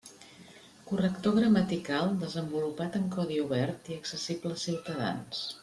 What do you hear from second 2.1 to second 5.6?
desenvolupat en codi obert i accessible als ciutadans.